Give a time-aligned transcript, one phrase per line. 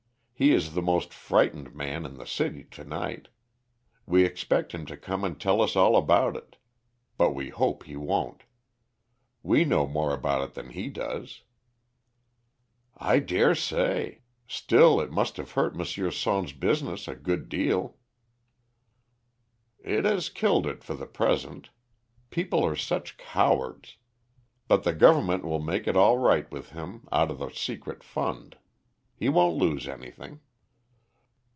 [0.33, 3.27] He is the most frightened man in the city to night.
[4.07, 6.57] We expect him to come and tell us all about it,
[7.15, 8.41] but we hope he won't.
[9.43, 11.43] We know more about it than he does."
[12.97, 15.85] "I dare say; still it must have hurt M.
[16.11, 17.97] Sonne's business a good deal."
[19.77, 21.69] "It has killed it for the present.
[22.31, 23.97] People are such cowards.
[24.67, 28.57] But the Government will make it all right with him out of the secret fund.
[29.13, 30.39] He won't lose anything."